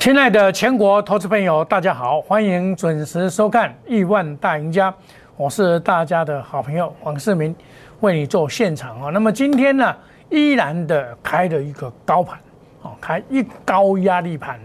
[0.00, 4.90] 亲爱的全国投资朋友，大家好，欢迎准时收看《亿万大赢家》，
[5.36, 7.54] 我是大家的好朋友黄世明，
[8.00, 9.10] 为你做现场啊。
[9.10, 9.94] 那么今天呢，
[10.30, 12.38] 依然的开了一个高盘，
[12.80, 14.58] 哦，开一高压力盘，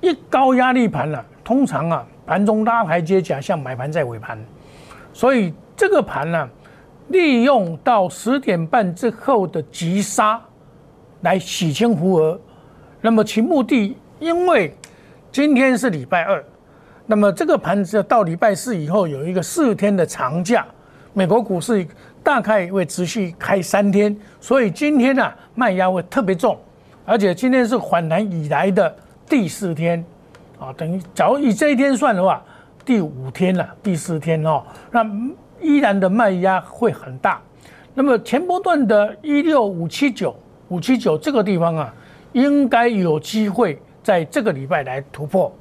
[0.00, 4.38] 一高压力盘呢，通常啊，盘中拉台阶假象买盘在尾盘，
[5.12, 6.48] 所以这个盘呢，
[7.08, 10.40] 利用到十点半之后的急杀
[11.22, 12.40] 来洗清胡额，
[13.00, 13.96] 那么其目的。
[14.22, 14.72] 因为
[15.32, 16.42] 今天是礼拜二，
[17.06, 20.64] 那么这个盘子到礼拜四以后有一个四天的长假，
[21.12, 21.84] 美国股市
[22.22, 26.56] 大概会持续开三天，所以今天呢卖压会特别重，
[27.04, 28.94] 而且今天是反弹以来的
[29.28, 30.04] 第四天，
[30.56, 32.40] 啊，等于假如以这一天算的话，
[32.84, 34.62] 第五天了，第四天哦，
[34.92, 35.04] 那
[35.60, 37.42] 依然的卖压会很大。
[37.92, 40.32] 那么前波段的一六五七九
[40.68, 41.92] 五七九这个地方啊，
[42.30, 43.76] 应该有机会。
[44.02, 45.54] 在这个礼拜来突破，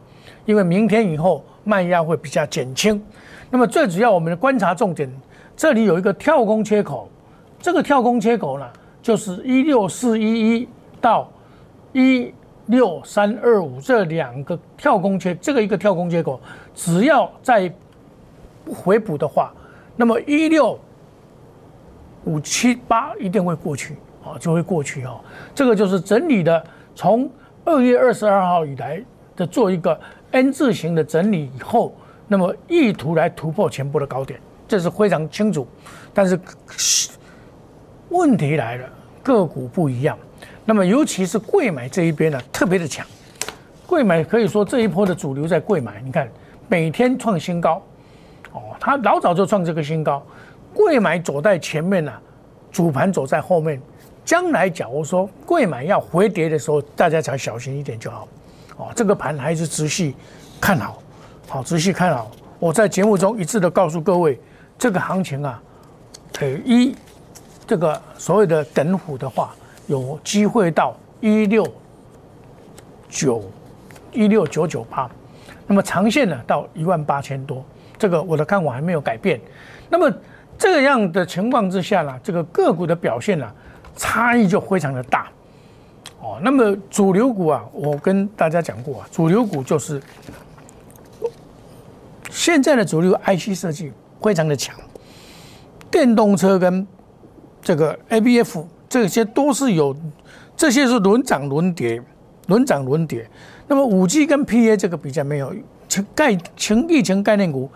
[0.45, 3.02] 因为明天以后卖压会比较减轻。
[3.50, 5.11] 那么最主要我们的观察重点，
[5.56, 7.09] 这里有一个跳空缺口，
[7.59, 8.66] 这个跳空缺口呢，
[9.02, 10.67] 就是一六四一一
[11.00, 11.30] 到
[11.94, 12.33] 一
[12.66, 16.39] 六三二五这两个跳空缺，这个一个跳空缺口，
[16.73, 17.72] 只要再
[18.66, 19.53] 回补的话，
[19.95, 20.80] 那么一六
[22.23, 25.20] 五七八一定会过去啊，就会过去哦。
[25.53, 27.30] 这个就是整理的从。
[27.64, 29.02] 二月二十二号以来
[29.36, 30.00] 的做一个
[30.31, 31.95] N 字形的整理以后，
[32.28, 35.67] 那么意图来突破前波的高点，这是非常清楚。
[36.14, 36.39] 但是
[38.09, 38.89] 问题来了，
[39.22, 40.17] 个股不一样。
[40.66, 43.06] 那么尤其是贵买这一边呢，特别的强。
[43.86, 46.28] 贵买可以说这一波的主流在贵买，你看
[46.67, 47.82] 每天创新高，
[48.54, 50.26] 哦，它老早就创这个新高。
[50.73, 52.12] 贵买走在前面呢，
[52.72, 53.82] 主盘走在后面。
[54.32, 58.26] 将来假如说贵买要回跌的时候，大家才小心一点就好。
[58.78, 60.16] 哦，这个盘还是持续
[60.61, 61.04] 看好，
[61.50, 62.32] 好，持续看好。
[62.58, 64.39] 我在节目中一致的告诉各位，
[64.80, 65.61] 这个行情啊，
[66.39, 66.95] 呃，一
[67.67, 69.54] 这个所谓的等虎的话，
[69.88, 71.67] 有机会到一六
[73.10, 73.44] 九
[74.14, 75.11] 一六九九八，
[75.67, 77.66] 那么长线呢到一万八千多，
[78.00, 79.42] 这个我的看法还没有改变。
[79.89, 80.10] 那么
[80.58, 83.52] 这样的情况之下呢，这个个股的表现呢？
[83.96, 85.30] 差异就非常的大，
[86.20, 90.02] 哦，那么主流股啊，我跟大家讲过啊，主流股就是
[92.30, 93.92] 现在的主流 IC 设计
[94.22, 94.76] 非常的强，
[95.92, 96.88] 电动车跟
[97.62, 99.96] 这个 ABF 这些都是有，
[100.56, 102.02] 这些是轮涨轮跌，
[102.48, 103.30] 轮涨轮跌。
[103.68, 105.54] 那么五 G 跟 PA 这个比较没有，
[106.16, 107.70] 概情疫情概念股，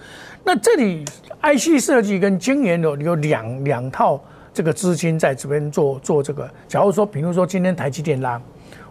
[0.44, 1.06] 那这里
[1.42, 4.20] IC 设计跟晶圆有有两两套。
[4.56, 8.42] 这个资金在这边做做这个，假如说，比如说今天台积电拉，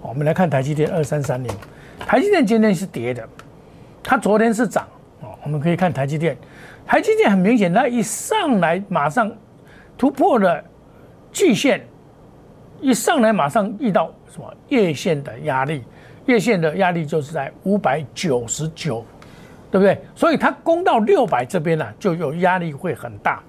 [0.03, 1.51] 我们来看台积电二三三零，
[2.01, 3.27] 台积电今天是跌的，
[4.03, 4.87] 它昨天是涨
[5.23, 5.31] 哦。
[5.43, 6.37] 我们可以看台积电，
[6.87, 9.33] 台积电很明显，它一上来马上
[9.97, 10.63] 突破了
[11.33, 11.83] 季线，
[12.83, 15.83] 一上来马上遇到什么月线的压力，
[16.27, 19.03] 月线的压力就是在五百九十九，
[19.71, 19.99] 对不对？
[20.15, 23.43] 所以它攻到六百这边呢，就有压力会很大，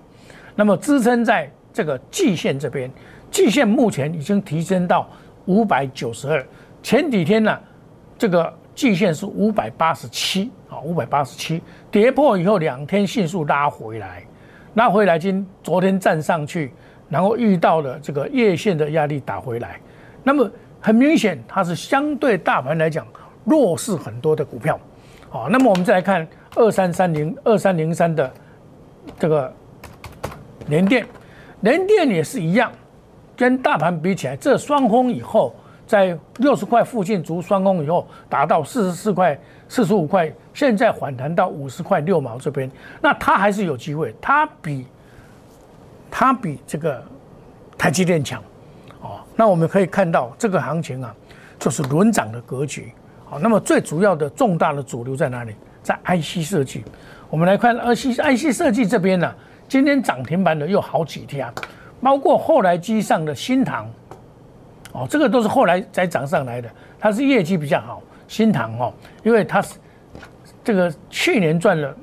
[0.55, 1.51] 那么支撑在。
[1.75, 2.89] 这个季线这边，
[3.29, 5.09] 季线目前已经提升到
[5.45, 6.41] 五百九十二，
[6.81, 7.59] 前几天呢，
[8.17, 14.23] 这个季线是五百八十七啊，五百八十七跌破以后，两天迅速拉回来，
[14.75, 16.71] 拉回来今昨天站上去，
[17.09, 19.77] 然后遇到了这个月线的压力打回来，
[20.23, 20.49] 那么
[20.79, 23.05] 很明显它是相对大盘来讲
[23.43, 24.79] 弱势很多的股票，
[25.29, 26.25] 好，那么我们再来看
[26.55, 28.31] 二三三零二三零三的
[29.19, 29.53] 这个
[30.67, 31.05] 联电。
[31.65, 32.71] 联电也是一样，
[33.35, 35.51] 跟大盘比起来，这双峰以后，
[35.87, 39.35] 在六十块附近逐双峰以后，达到四十四块、
[39.67, 42.69] 四十五块，现在反弹到五十块六毛这边，
[43.01, 44.85] 那它还是有机会，它比
[46.11, 47.03] 它比这个
[47.75, 48.39] 台积电强，
[49.01, 51.15] 哦，那我们可以看到这个行情啊，
[51.57, 52.93] 就是轮涨的格局，
[53.25, 55.55] 好，那么最主要的重大的主流在哪里？
[55.81, 56.83] 在 IC 设计，
[57.27, 59.33] 我们来看 IC IC 设计这边呢。
[59.67, 61.47] 今天涨停板的又好几天，
[62.01, 63.89] 包括后来机上的新塘，
[64.93, 66.69] 哦，这个都是后来才涨上来的，
[66.99, 68.01] 它是业绩比较好。
[68.27, 68.91] 新塘哦，
[69.23, 69.75] 因为它是
[70.63, 71.95] 这个去年赚了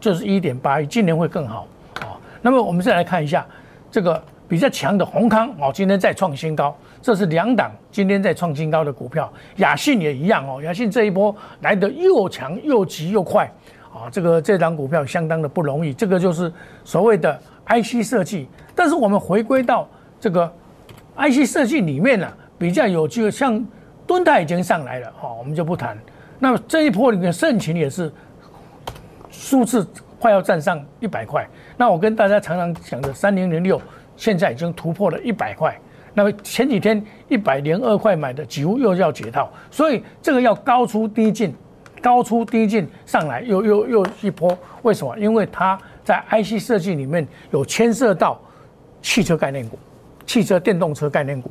[0.00, 1.66] 就是一点八亿，今年会更好
[2.00, 2.16] 哦。
[2.40, 3.46] 那么我们再来看一下
[3.90, 9.30] 这个比较强的宏康哦，今天再创新高，这是两档今天再创新高的股票。
[9.56, 13.50] 雅信也一样哦，雅信这一波来的又强又急又快。
[13.98, 16.52] 啊，这个这张股票相当的不容易，这个就是
[16.84, 18.48] 所谓的 IC 设计。
[18.74, 19.88] 但是我们回归到
[20.20, 20.50] 这个
[21.16, 23.64] IC 设计里面呢，比较有就像
[24.06, 25.98] 敦泰已经上来了，哈，我们就不谈。
[26.38, 28.12] 那么这一波里面，盛情也是
[29.30, 29.84] 数字
[30.20, 31.44] 快要站上一百块。
[31.76, 33.80] 那我跟大家常常讲的三零零六，
[34.16, 35.76] 现在已经突破了一百块。
[36.14, 41.54] 那么前几天一百零二块买的，几乎又要解套，所以这个要高出低进，
[42.02, 44.56] 高出低进上来，又又又一波。
[44.82, 45.18] 为什么？
[45.18, 48.40] 因为它在 IC 设计里面有牵涉到
[49.02, 49.78] 汽车概念股、
[50.26, 51.50] 汽车电动车概念股。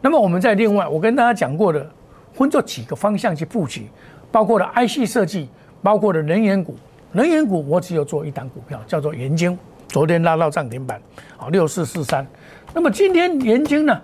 [0.00, 1.88] 那么我们在另外，我跟大家讲过的，
[2.32, 3.88] 分作几个方向去布局。
[4.30, 5.48] 包括了 IC 设计，
[5.82, 6.76] 包括了能源股，
[7.12, 9.58] 能源股我只有做一档股票，叫做元晶，
[9.88, 11.00] 昨天拉到涨停板，
[11.38, 12.26] 啊六四四三。
[12.74, 13.98] 那么今天元晶呢，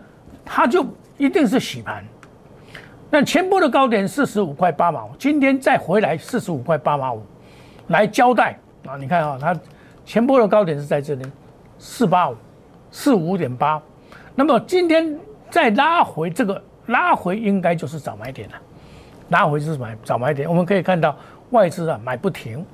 [0.45, 0.87] 它就
[1.19, 2.03] 一定是洗盘。
[3.15, 7.23] 那前波的高点四十五块八毛，今天再回来四十五块八毛五，
[7.89, 8.97] 来交代啊！
[8.97, 9.55] 你看啊，它
[10.03, 11.25] 前波的高点是在这里，
[11.79, 12.37] 四八五
[12.91, 13.79] 四五点八。
[14.35, 15.15] 那么今天
[15.51, 18.55] 再拉回这个拉回，应该就是早买点了。
[19.29, 21.15] 拉回是买早买点，我们可以看到
[21.51, 22.65] 外资啊买不停，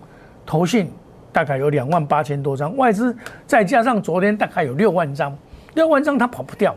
[0.46, 0.88] 投信
[1.32, 3.12] 大概有两万八千多张，外资
[3.44, 5.36] 再加上昨天大概有六万张，
[5.74, 6.72] 六万张它跑不掉，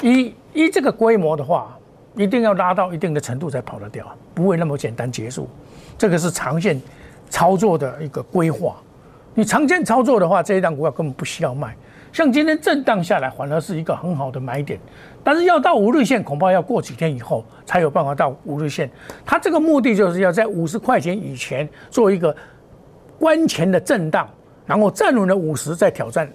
[0.00, 1.76] 以以这个规模的话，
[2.14, 5.48] 一定要拉到一定的程度才跑得掉，不会那么简单结束。
[5.96, 6.80] 这个是长线
[7.28, 8.76] 操作的一个规划，
[9.34, 11.76] 你长线操作的话，这一档股票根本不需要卖。
[12.10, 14.80] 像今天震荡下来，反而是一个很好的买点，
[15.22, 18.90] 但是要到五日线，恐怕要过几天以后才有办法到五日线。
[19.26, 22.34] 它这个目的就是要在五十块钱以前做一个
[23.18, 24.28] 关前的震荡，
[24.66, 26.28] 然后站稳了五十再挑战，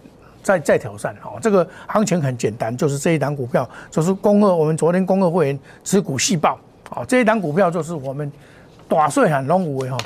[0.43, 1.15] 再再挑战。
[1.23, 6.59] 哦，这个行情很简单，就是这一档股票，就是公二，我们昨天公二会员持股细报。
[6.91, 8.31] 哦，这一档股票就是我们
[8.87, 9.97] 短税很龙五为哈。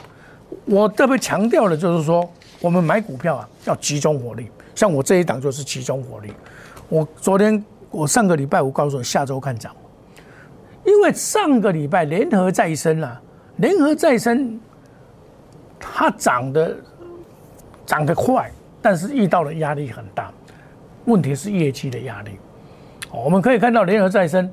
[0.63, 2.29] 我特别强调的就是说，
[2.61, 4.49] 我们买股票啊，要集中火力。
[4.75, 6.31] 像我这一档就是集中火力。
[6.87, 9.75] 我昨天我上个礼拜我告诉你下周看涨，
[10.85, 13.19] 因为上个礼拜联合再生啊，
[13.57, 14.57] 联合再生
[15.79, 16.77] 它涨得
[17.85, 18.49] 涨得快，
[18.87, 20.31] 但是遇到的压力很大。
[21.03, 22.39] 问题是业绩的压力。
[23.11, 24.49] 我们可以看到联合再生，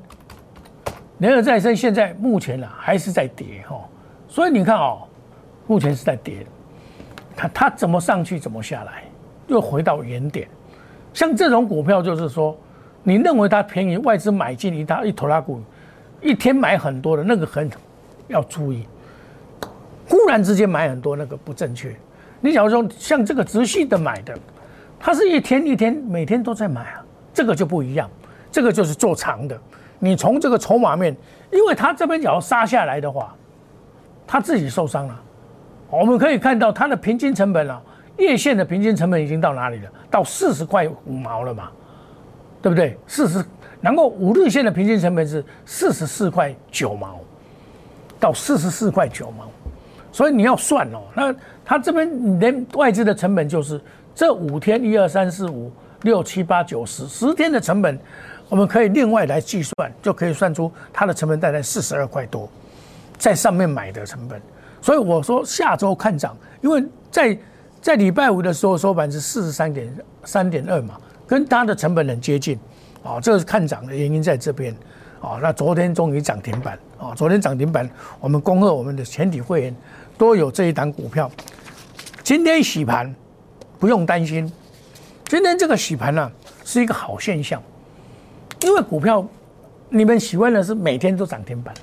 [1.19, 3.79] 联合再生现在目前呢还是在跌哈，
[4.27, 5.03] 所以你看哦，
[5.67, 6.45] 目前是在跌，
[7.33, 9.05] 看它怎么上去怎么下来。
[9.47, 10.49] 又回到原点，
[11.13, 12.57] 像这种股票就是说，
[13.03, 15.61] 你认为它便宜，外资买进一大一头拉股，
[16.19, 17.71] 一天买很多的那个很
[18.27, 18.85] 要注意，
[20.09, 21.95] 忽然之间买很多那个不正确。
[22.45, 24.37] 你假如说像这个直系的买的，
[24.99, 27.03] 它是一天一天每天都在买啊，
[27.33, 28.07] 这个就不一样，
[28.51, 29.59] 这个就是做长的。
[29.97, 31.17] 你从这个筹码面，
[31.51, 33.35] 因为它这边要杀下来的话，
[34.27, 35.19] 它自己受伤了。
[35.89, 37.81] 我们可以看到它的平均成本啊。
[38.17, 39.89] 月线的平均成本已经到哪里了？
[40.11, 41.71] 到四十块五毛了嘛，
[42.61, 42.95] 对不对？
[43.07, 43.43] 四十，
[43.81, 47.19] 然后五日线的平均成本是四十四块九毛，
[48.19, 49.49] 到四十四块九毛，
[50.15, 51.01] 所以你要算哦。
[51.13, 51.35] 那
[51.65, 53.81] 它这边连外资的成本就是
[54.15, 55.69] 这五天一二三四五
[56.03, 57.99] 六七八九十十天的成本，
[58.47, 62.49] 我们可以另外来计算，就可以算出它的成本大概四十二块多，
[63.17, 64.41] 在上面买的成本。
[64.81, 66.81] 所以我说下周看涨，因为
[67.11, 67.37] 在。
[67.81, 72.57] 在礼拜五的时候收盘是四十三点三点二嘛，跟它的成本很接近，
[73.03, 74.73] 啊，这个是看涨的原因在这边，
[75.21, 77.87] 啊，那昨天终于涨停板，啊，昨天涨停板，
[78.19, 79.75] 我们恭贺我们的全体会员
[80.17, 81.29] 都有这一档股票，
[82.23, 83.13] 今天洗盘
[83.79, 84.51] 不用担心，
[85.25, 86.31] 今天这个洗盘呢
[86.63, 87.61] 是一个好现象，
[88.61, 89.25] 因为股票
[89.89, 91.73] 你们喜欢的是每天都涨停板，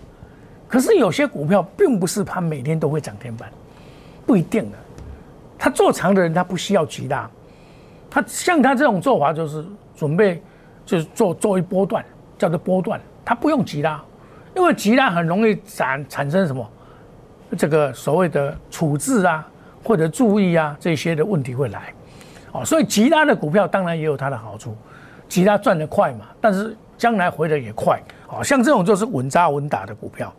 [0.66, 3.50] 可是有些股票并不是它每天都会涨停板，
[4.26, 4.78] 不一定的。
[5.58, 7.30] 他做长的人，他不需要急拉，
[8.10, 10.42] 他像他这种做法就是准备，
[10.84, 12.04] 就是做做一波段，
[12.36, 14.02] 叫做波段，他不用急拉，
[14.56, 16.68] 因为急拉很容易产产生什么，
[17.56, 19.46] 这个所谓的处置啊，
[19.84, 21.92] 或者注意啊这些的问题会来，
[22.52, 24.76] 哦，所以其他的股票当然也有它的好处，
[25.28, 30.32] 其他赚得快嘛，但是将来回的也快，哦，像这种就是稳扎稳打的股票，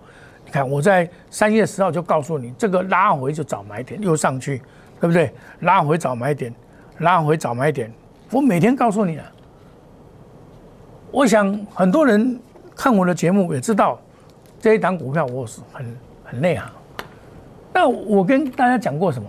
[0.45, 4.61] 你看我在三月十号就告诉你，这个拉回就早买点，又上去。
[5.01, 5.29] 对不对？
[5.59, 6.55] 拉回早买点，
[6.99, 7.91] 拉回早买点。
[8.31, 9.25] 我每天告诉你啊，
[11.11, 12.39] 我想很多人
[12.73, 13.99] 看我的节目也知道，
[14.61, 16.71] 这一档股票我是很很内行。
[17.73, 19.27] 那我跟大家讲过什么？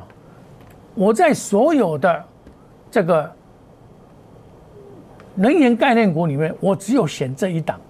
[0.95, 2.25] 我在所有的
[2.91, 3.29] 这个
[5.35, 7.81] 能源概念股里面，我只有选这一档，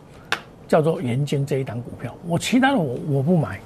[0.66, 2.14] 叫做元晶这一档股票。
[2.26, 3.61] 我其他的我我不买。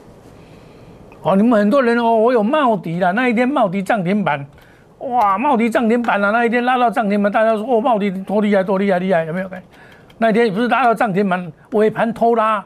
[1.22, 4.44] 哦，你们很多人哦，我有茂迪的那一天，茂迪涨停板，
[4.98, 9.48] 哇，茂迪涨停板了那一天拉到涨停板，大家说哦，茂迪多厉害，多厉害，厉害，有没有？
[10.16, 12.64] 那一天不是拉到涨停板，尾盘偷拉，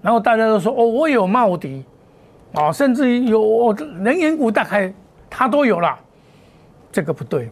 [0.00, 1.84] 然后大家都说哦，我有茂迪，
[2.54, 4.92] 啊，甚至于有能源股大概
[5.28, 5.98] 它都有了，
[6.90, 7.48] 这个不对。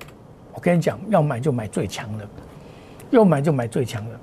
[0.53, 2.27] 我跟你讲，要买就买最强的，
[3.11, 4.19] 要买就买最强的，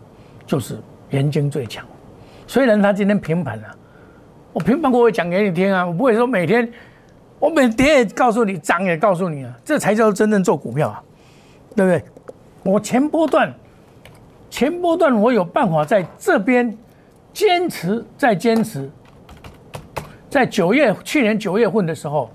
[0.48, 0.78] 就是
[1.10, 1.86] 元晶最强。
[2.48, 3.68] 虽然它今天平盘了，
[4.52, 6.68] 我平盘我会讲给你听啊，我不会说每天
[7.40, 11.04] 我每跌也告诉你，涨也告诉你啊，这才叫真正做股票啊，
[11.76, 12.04] 对不对？
[12.64, 13.54] 我前波段，
[14.50, 16.76] 前波段我有办法在这边
[17.32, 18.90] 坚持，再坚持，
[20.34, 22.28] 在九月去年九月份的时候，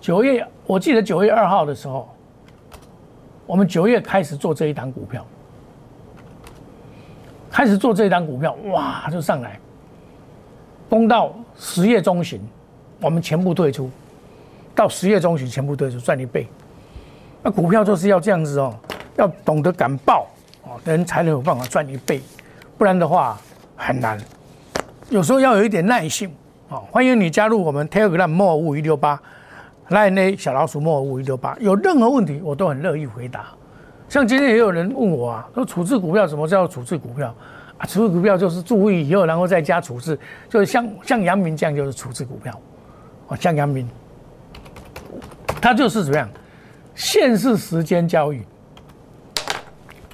[0.00, 2.08] 九月我记得九月二号的时候。
[3.48, 5.26] 我们九月开始做这一档股票，
[7.50, 9.58] 开始做这一档股票，哇，就上来，
[10.88, 12.40] 崩到十月中旬，
[13.00, 13.90] 我们全部退出，
[14.72, 16.46] 到十月中旬全部退出，赚一倍。
[17.42, 18.72] 那股票就是要这样子哦，
[19.16, 20.28] 要懂得敢报
[20.62, 22.20] 哦，人才能有办法赚一倍，
[22.78, 23.36] 不然的话
[23.74, 24.16] 很难。
[25.08, 26.32] 有时候要有一点耐性
[26.70, 26.82] 哦。
[26.90, 29.20] 欢迎你加入我们 Telegram 莫五一六八。
[29.90, 33.46] 来呢，小老鼠莫五一六八，有任何问题我都很乐意回答。
[34.08, 37.34] 像今天也有人问我啊，说处置股票什么叫处置股票
[37.76, 37.86] 啊？
[37.86, 42.58] 处置股票就是注意以后，然后再加处置，就是像像杨明这样就是处置股票。
[43.26, 43.88] 哦，像杨明，
[45.60, 46.28] 他就是怎么样？
[46.94, 48.42] 限时时间交易。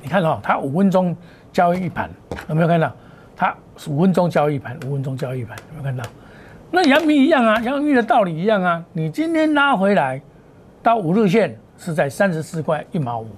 [0.03, 1.15] 你看哦，他五分钟
[1.53, 2.11] 交易一盘，
[2.49, 2.91] 有没有看到？
[3.37, 3.55] 他
[3.89, 6.05] 五分钟交易一盘，五分钟交易一盘，有没有看到？
[6.71, 8.85] 那阳明一样啊，阳明的道理一样啊。
[8.93, 10.21] 你今天拉回来
[10.83, 13.29] 到五日线是在三十四块一毛五，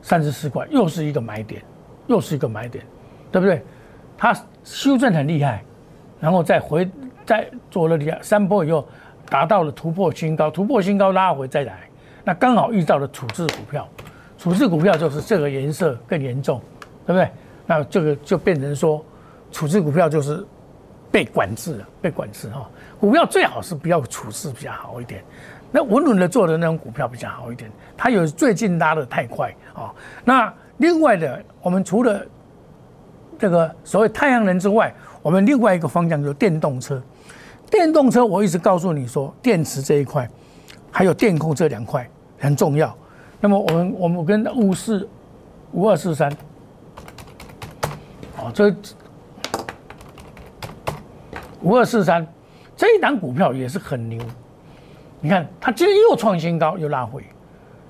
[0.00, 1.60] 三十四块又是一个买点，
[2.06, 2.84] 又是一个买点，
[3.32, 3.62] 对不对？
[4.16, 5.62] 它修正很厉害，
[6.20, 6.88] 然后再回
[7.26, 8.86] 再做了两三波以后，
[9.28, 11.80] 达到了突破新高，突破新高拉回再来，
[12.24, 13.86] 那刚好遇到了处置股票，
[14.38, 16.60] 处置股票就是这个颜色更严重，
[17.04, 17.28] 对不对？
[17.66, 19.04] 那这个就变成说，
[19.50, 20.46] 处置股票就是。
[21.18, 22.70] 被管制了，被管制哈。
[23.00, 25.20] 股票最好是不要处置比较好一点，
[25.72, 27.68] 那稳稳的做的那种股票比较好一点。
[27.96, 29.92] 它有最近拉的太快啊。
[30.24, 32.24] 那另外的，我们除了
[33.36, 37.02] 这个所谓太阳能之外，我们另外一个方向就是电动车。
[37.68, 40.30] 电动车我一直告诉你说，电池这一块，
[40.92, 42.08] 还有电控这两块
[42.38, 42.96] 很重要。
[43.40, 45.08] 那么我们我们跟五四
[45.72, 46.30] 五二四三，
[48.36, 48.72] 哦这。
[51.62, 52.26] 五二四三
[52.76, 54.20] 这一档股票也是很牛，
[55.20, 57.24] 你看它今天又创新高又拉回，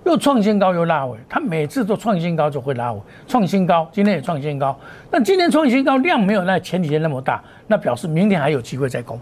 [0.04, 4.75] 又创新高又拉回，它每次都创新高就会拉回，创新高今天也创新高，
[5.10, 9.20] 那今天创新高量没有那前几天那么大，那表示明天还有机会再攻，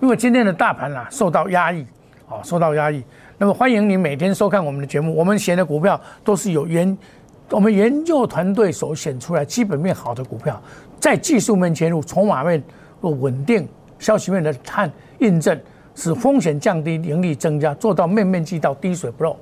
[0.00, 1.86] 因为今天的大盘啊受到压抑，
[2.28, 3.02] 啊受到压抑，
[3.38, 6.94] 那么欢迎你每天收看我们的节目，我们选的股票都是有研，
[7.48, 10.60] 我们研究团队所选出来基本面好的股票，
[11.00, 12.62] 在技术面切入，筹码面。
[13.10, 13.68] 稳定
[13.98, 15.58] 消息面的看印证，
[15.94, 19.36] 使风险降低，盈利增加，做到面面俱到，滴水不漏，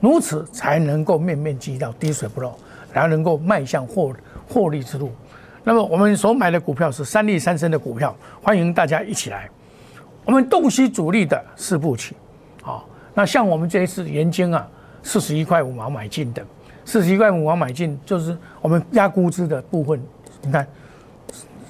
[0.00, 2.54] 如此才能够面面俱到，滴水不漏，
[2.92, 4.14] 然后能够迈向获
[4.48, 5.10] 获利之路。
[5.64, 9.48] 那么我们所买的股票是三利三升的股票，欢迎大家一起来。
[10.24, 12.16] 我们洞悉主力的四部曲，
[12.62, 14.66] 好，那像我们这一次研晶啊，
[15.02, 16.44] 四十一块五毛买进的，
[16.84, 20.00] 四十一块五毛买进就是我们压估值的部分，
[20.42, 20.66] 你看。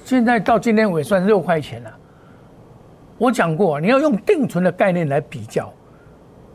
[0.05, 1.91] 现在到今天尾算六块钱了。
[3.17, 5.71] 我讲过，你要用定存的概念来比较，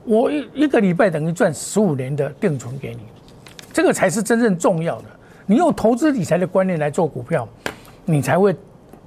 [0.04, 3.00] 我一一个礼拜等于赚十五年的定存给你，
[3.72, 5.04] 这个才是真正重要的。
[5.46, 7.48] 你用投资理财的观念来做股票，
[8.04, 8.54] 你才会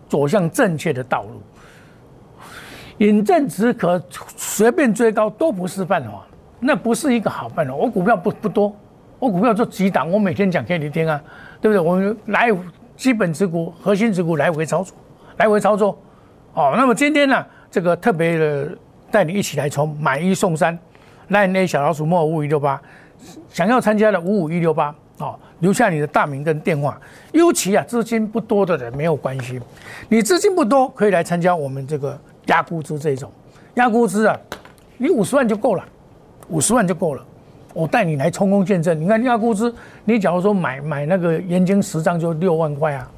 [0.10, 1.42] 走向正确的道路。
[2.98, 4.02] 饮鸩止渴，
[4.36, 6.26] 随便追高都不是办法，
[6.60, 7.76] 那不是一个好办法。
[7.76, 8.76] 我股票不不多，
[9.20, 11.22] 我股票做几档，我每天讲给你听啊，
[11.60, 11.80] 对不对？
[11.80, 12.50] 我们来。
[13.02, 14.96] 基本持股、核心持股来回操作，
[15.38, 15.98] 来回操作，
[16.54, 18.78] 哦，那么今天呢，这个特别的
[19.10, 20.78] 带你一起来从，买一送三
[21.32, 22.80] ，line 小老鼠莫五五一六八，
[23.50, 29.60] 想要参加的五五一六八，哦，留下你的大名跟电话，尤其啊资金不多的人没有关系，
[30.08, 32.16] 你资金不多可以来参加我们这个
[32.46, 33.32] 压估值这种，
[33.74, 34.40] 压估值啊，
[34.98, 35.84] 你五十万就够了，
[36.50, 37.26] 五十万就够了。
[37.74, 39.00] 我带你来冲锋见证。
[39.00, 39.74] 你看亚估值，
[40.06, 43.10] 你假如说买买那个盐津十张就六万块啊，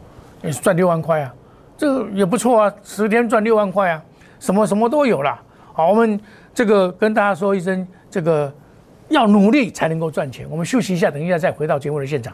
[0.43, 1.33] 也赚六万块啊，
[1.77, 4.03] 这个也不错啊，十天赚六万块啊，
[4.39, 5.39] 什么什么都有了。
[5.73, 6.19] 好，我们
[6.53, 8.53] 这个跟大家说一声，这个
[9.09, 10.45] 要努力才能够赚钱。
[10.49, 12.33] 我们休息一下，等一下再回到节目的现场。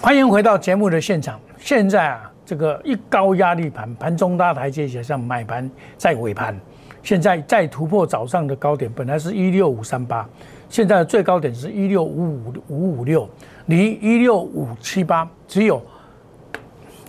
[0.00, 1.40] 欢迎回到节目的现场。
[1.58, 6.56] 现在啊，这个一高压力盘，盘中大台阶下，像买盘在尾盘，
[7.02, 10.26] 现在再突破早上的高点，本来是一六五三八，
[10.68, 13.28] 现在的最高点是一六五五五五六，
[13.66, 15.82] 离一六五七八只有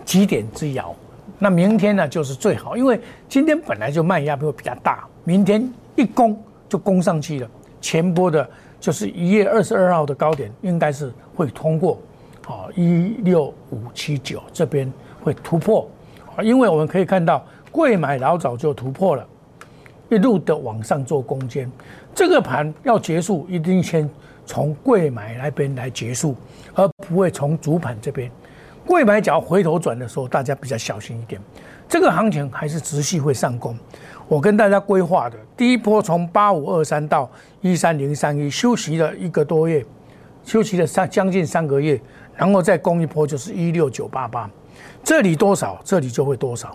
[0.03, 0.93] 几点之遥。
[1.37, 7.47] 那明天呢，就是最好，因为今天本来就卖压会比较大，明天一攻就攻上去了。
[7.79, 12.01] 前波的就是一月二十二号的高点，应该是会通过。
[12.49, 14.91] 啊，一六五七九这边
[15.21, 15.87] 会突破，
[16.35, 19.23] 啊，因为我们可以看到贵买老早就突破了，
[20.09, 21.71] 一路的往上做攻坚，
[22.15, 24.09] 这个盘要结束，一定先
[24.47, 26.35] 从贵买那边来结束，
[26.73, 28.31] 而不会从主盘这边。
[28.83, 31.39] 贵买只要回头转的时候，大家比较小心一点。
[31.87, 33.77] 这个行情还是持续会上攻。
[34.27, 37.29] 我跟大家规划的第一波从八五二三到
[37.61, 39.85] 一三零三一，休息了一个多月，
[40.43, 42.01] 休息了三将近三个月。
[42.39, 44.49] 然后再攻一波就是一六九八八，
[45.03, 46.73] 这里多少，这里就会多少，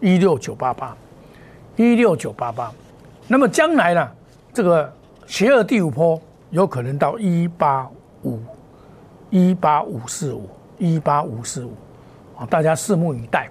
[0.00, 0.96] 一六九八八，
[1.76, 2.72] 一六九八八。
[3.28, 4.10] 那么将来呢，
[4.52, 4.92] 这个
[5.24, 7.88] 邪恶第五波有可能到一八
[8.24, 8.40] 五，
[9.30, 11.72] 一八五四五，一八五四五，
[12.36, 13.48] 啊，大家拭目以待。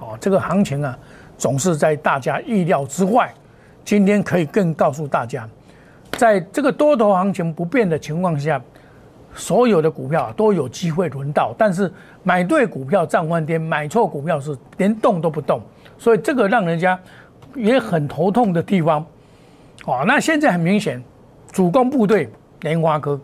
[0.00, 0.96] 哦，这个行情啊，
[1.38, 3.32] 总是在大家意料之外。
[3.82, 5.48] 今天可以更告诉大家，
[6.18, 8.60] 在这个多头行情不变的情况下。
[9.38, 11.90] 所有的股票都有机会轮到，但是
[12.24, 15.62] 买对股票涨翻天，买错股票是连动都不动，
[15.96, 16.98] 所以这个让人家
[17.54, 19.06] 也很头痛的地方。
[19.84, 21.00] 哦，那现在很明显，
[21.52, 22.28] 主攻部队
[22.62, 23.18] 莲花科，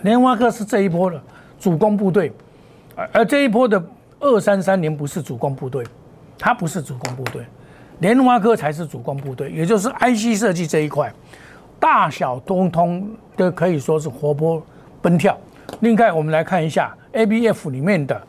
[0.00, 1.20] 莲花科是这一波的
[1.60, 2.32] 主攻部队，
[2.96, 3.80] 而而这一波的
[4.18, 5.84] 二三三年不是主攻部队，
[6.38, 7.44] 它不是主攻部队，
[7.98, 11.12] 莲花科才是主攻部队，也就是 IC 设计这一块。
[11.86, 14.60] 大小通通都可以说是活泼
[15.00, 15.38] 奔跳。
[15.82, 18.20] 另外，我们来看一下 A B F 里面的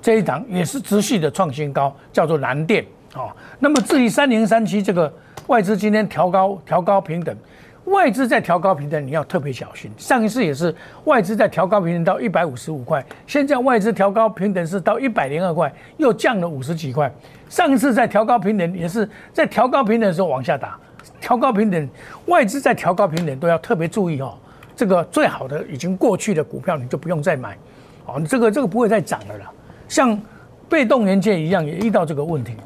[0.00, 3.28] 这一档，也是持续的创新高，叫做蓝电啊。
[3.58, 5.12] 那么至于三零三七这个
[5.48, 7.36] 外资今天调高调高平等，
[7.84, 9.90] 外资在调高平等，你要特别小心。
[9.98, 17.12] 上一次也是外资在调高平等到一百五十五块，现在外资调高平等是到一百零二块，又降了五十几块。
[17.50, 20.78] 上一次在调高平等也是在调高平等的时候往下打。
[21.22, 21.88] 调高平等，
[22.26, 24.34] 外资在调高平等都要特别注意哦。
[24.74, 27.56] 这个最好的已经过去的股票，你就不用再买，
[28.06, 29.50] 哦，这个这个不会再涨了啦。
[29.88, 30.20] 像
[30.68, 32.56] 被动元件一样，也遇到这个问题。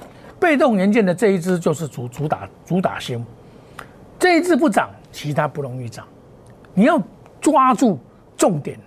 [0.40, 3.24] 被动元件的这一支就是主主打主打星，
[4.18, 6.06] 这一支不涨，其他不容易涨。
[6.72, 7.00] 你要
[7.40, 7.98] 抓住
[8.36, 8.78] 重点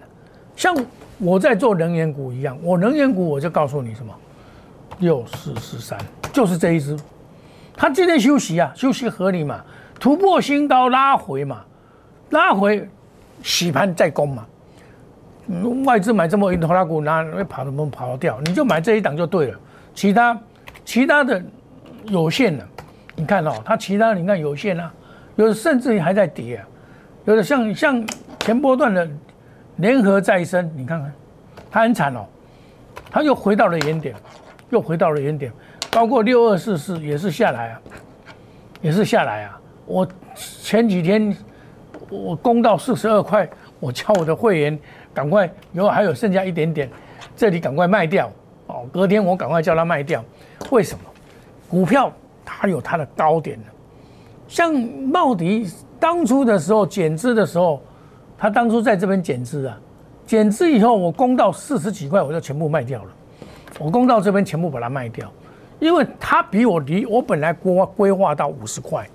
[0.56, 0.76] 像
[1.20, 4.14] 我在做能源股一样，我能源股我就告诉你什么，
[5.00, 6.00] 六四四三
[6.34, 6.98] 就是这一支。
[7.80, 9.62] 他今天休息啊，休息合理嘛？
[9.98, 11.64] 突破新高拉回嘛，
[12.32, 12.86] 拉回
[13.42, 14.46] 洗盘再攻嘛。
[15.86, 18.38] 外资买这么一头拉股，哪会跑怎么跑得掉？
[18.42, 19.60] 你就买这一档就对了，
[19.96, 20.38] 其他
[20.84, 21.42] 其他的
[22.08, 22.68] 有限的。
[23.16, 24.94] 你看哦，它其他你看有限啊，
[25.38, 26.68] 有的甚至于还在跌啊，
[27.24, 28.06] 有的像像
[28.42, 29.10] 前波段的
[29.78, 31.14] 联合再生，你看看
[31.72, 32.26] 它很惨哦，
[33.10, 34.14] 它又回到了原点，
[34.70, 35.50] 又回到了原点。
[35.92, 37.82] 包括六二四四也是下来啊，
[38.82, 39.60] 也是下来啊。
[39.86, 41.36] 我前几天
[42.10, 43.50] 我攻到四十二块，
[43.80, 44.78] 我叫我的会员
[45.14, 46.90] 赶快，如果还有剩下一点点，
[47.36, 48.32] 这里赶快卖掉
[48.68, 48.86] 哦。
[48.92, 50.24] 隔天我赶快叫他卖掉，
[50.70, 51.04] 为什么？
[51.68, 52.12] 股票
[52.46, 53.66] 它有它的高点的，
[54.48, 55.68] 像茂迪
[56.00, 57.82] 当初的时候减资的时候，
[58.38, 59.78] 他当初在这边减资啊，
[60.26, 63.12] 减资以后我攻到四十几块，我就全部卖掉了。
[63.80, 65.32] 我攻到这边全部把它卖掉。
[65.80, 69.08] 因为它比我离我本来规规划到五十块，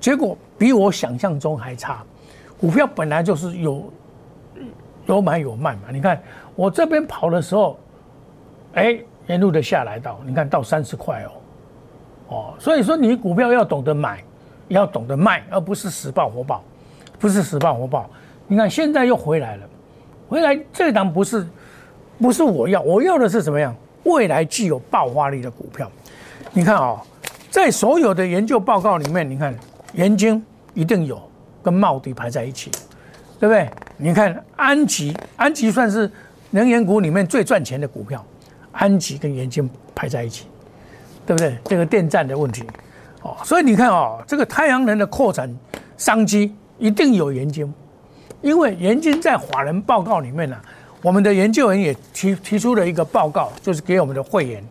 [0.00, 2.02] 结果比我想象中还差。
[2.60, 3.92] 股票本来就是有
[5.06, 5.82] 有买有卖嘛。
[5.92, 6.20] 你看
[6.54, 7.78] 我这边跑的时候，
[8.74, 11.30] 哎，沿路的下来到，你看到三十块哦，
[12.28, 14.22] 哦，所以说你股票要懂得买，
[14.68, 16.62] 要懂得卖，而不是死抱活抱，
[17.18, 18.10] 不是死抱活抱。
[18.48, 19.68] 你看现在又回来了，
[20.28, 21.46] 回来这档不是
[22.18, 23.74] 不是我要，我要的是怎么样？
[24.04, 25.90] 未来具有爆发力的股票。
[26.52, 27.00] 你看哦，
[27.48, 29.56] 在所有的研究报告里面，你看
[29.92, 30.42] 元晶
[30.74, 31.20] 一定有
[31.62, 32.72] 跟茂迪排在一起，
[33.38, 33.70] 对不对？
[33.96, 36.10] 你看安吉，安吉算是
[36.50, 38.24] 能源股里面最赚钱的股票，
[38.72, 40.46] 安吉跟元晶排在一起，
[41.24, 41.56] 对不对？
[41.64, 42.64] 这个电站的问题，
[43.22, 45.48] 哦，所以你看哦，这个太阳能的扩展
[45.96, 47.72] 商机一定有元晶，
[48.42, 50.56] 因为元晶在法人报告里面呢，
[51.00, 54.64] 我们的研究员也提提出了一个报告，就是给我们的会员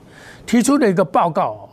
[0.46, 1.69] 提出的一个报告。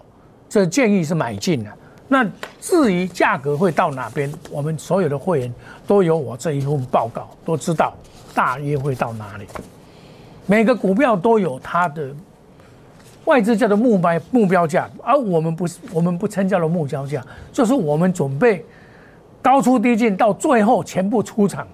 [0.48, 1.70] 这建议是买进的。
[2.08, 2.24] 那
[2.60, 5.54] 至于价格会到哪边，我们所有的会员
[5.86, 7.92] 都有我这一份报告，都知道
[8.32, 9.46] 大约会到哪里。
[10.46, 12.08] 每个股票都有它的
[13.24, 17.20] 外资叫的目标目标价，而我们不是我们不称叫的目标价，
[17.52, 18.64] 就是我们准备
[19.42, 21.66] 高出低进到最后全部出场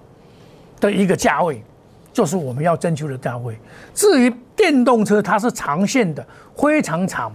[0.79, 1.63] 的一个价位，
[2.11, 3.55] 就是我们要征求的价位。
[3.93, 7.31] 至于电动车，它是长线的，非常长。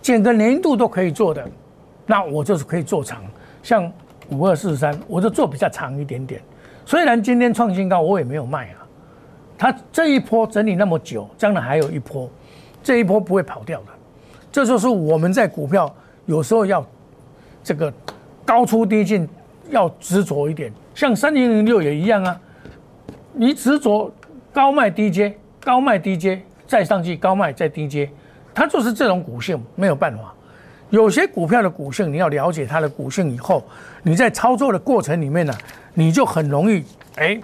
[0.00, 1.46] 整个年度都可以做的，
[2.06, 3.22] 那我就是可以做长，
[3.62, 3.90] 像
[4.30, 6.40] 五二四三，我就做比较长一点点。
[6.86, 8.86] 虽然今天创新高，我也没有卖啊。
[9.58, 12.30] 它这一波整理那么久，将来还有一波，
[12.82, 13.86] 这一波不会跑掉的。
[14.50, 15.92] 这就是我们在股票
[16.26, 16.84] 有时候要
[17.62, 17.92] 这个
[18.44, 19.28] 高出低进，
[19.70, 20.72] 要执着一点。
[20.94, 22.40] 像三零零六也一样啊，
[23.32, 24.10] 你执着
[24.52, 28.08] 高卖低接，高卖低接，再上去高卖再低接。
[28.58, 30.34] 它就是这种股性，没有办法。
[30.90, 33.64] 有些股票的股性，你要了解它的股性以后，
[34.02, 35.54] 你在操作的过程里面呢，
[35.94, 37.40] 你就很容易哎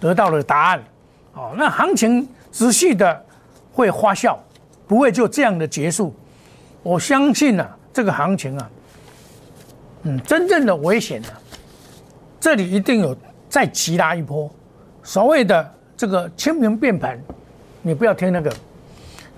[0.00, 0.82] 得到了答案。
[1.34, 3.24] 哦，那行情仔细的
[3.72, 4.36] 会发酵，
[4.88, 6.12] 不会就这样的结束。
[6.82, 8.70] 我相信呢，这个行情啊，
[10.02, 11.28] 嗯，真正的危险呢，
[12.40, 13.16] 这里一定有
[13.48, 14.50] 再急拉一波。
[15.04, 17.16] 所谓的这个清明变盘，
[17.82, 18.52] 你不要听那个。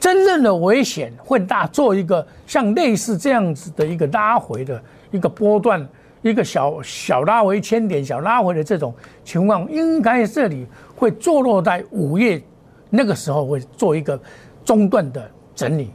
[0.03, 5.89] 真正的危险会大，做一个像类似这样子的一个拉回的一个波段，
[6.23, 12.43] 一个小小拉回千点小拉回的这种情况，应该这里会坐落在五月
[12.91, 14.21] 那个时候会做一个
[14.65, 15.93] 中段的整理，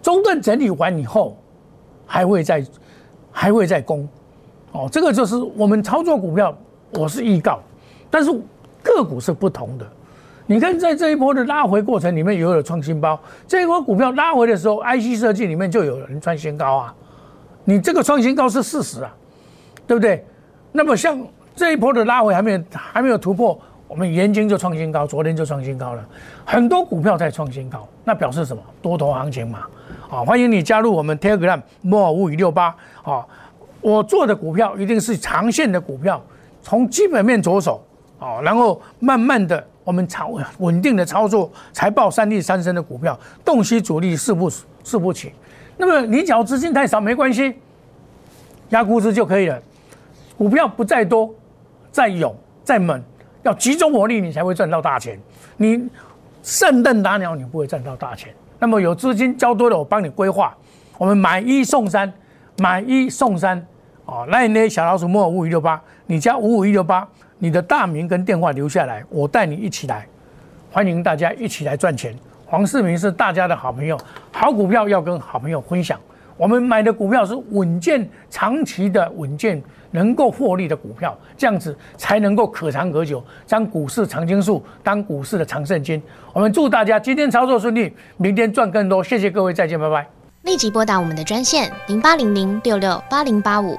[0.00, 1.36] 中段整理完以后，
[2.06, 2.64] 还会再
[3.32, 4.08] 还会再攻，
[4.70, 6.56] 哦，这个就是我们操作股票，
[6.92, 7.58] 我是预告，
[8.08, 8.30] 但是
[8.80, 9.84] 个股是不同的。
[10.50, 13.16] 你看，在这一波的拉回过程里面，有了创新高。
[13.46, 16.94] 这一波股票拉回的时候，IC 设计里面就有人创新高啊。
[17.62, 19.14] 你这个创新高是事实啊，
[19.86, 20.26] 对不对？
[20.72, 26.04] 那么像这一波的拉回还没有还没有突破，我们元晶就创新高，昨天就创新高了。
[26.44, 28.60] 很多股票在创新高，那表示什么？
[28.82, 29.60] 多头行情嘛。
[30.10, 33.24] 啊，欢迎你加入我们 Telegram 摩尔五五六八啊。
[33.80, 36.20] 我做的股票一定是长线的股票，
[36.60, 37.80] 从基本面着手
[38.18, 39.64] 啊，然后慢慢的。
[39.90, 44.48] 我们操稳定的操作，财报三利三升的股票，洞悉主力势不
[44.84, 45.32] 势不起。
[45.76, 47.52] 那么你只要资金太少没关系，
[48.68, 49.60] 压估值就可以了。
[50.38, 51.28] 股票不再多，
[51.90, 53.02] 再勇再猛，
[53.42, 55.18] 要集中火力，你才会赚到大钱。
[55.56, 55.88] 你
[56.44, 58.32] 圣凳打鸟，你不会赚到大钱。
[58.60, 60.56] 那么有资金交多了，我帮你规划。
[60.98, 62.12] 我们买一送三，
[62.58, 63.60] 买一送三。
[64.04, 67.08] 哦，那那小老鼠摸五五一六八，你加五五一六八。
[67.42, 70.06] 你的大名跟电话留下来，我带你一起来，
[70.70, 72.14] 欢迎大家一起来赚钱。
[72.44, 73.98] 黄世明是大家的好朋友，
[74.30, 75.98] 好股票要跟好朋友分享。
[76.36, 86.02] 我们买的股票是稳健、长期的稳健，能够获利的股票，这样子才能够可长可久，将股市长青树当股市的长胜金。
[86.34, 89.02] 我们祝大家今天操作顺利，明天赚更多。
[89.02, 90.06] 谢谢各位，再见，拜拜。
[90.42, 93.78] 立即拨打我们的专线零八零零六六八零八五。